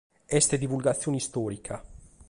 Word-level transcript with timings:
Est 0.35 0.55
divulgatzione 0.61 1.17
istòrica. 1.21 1.77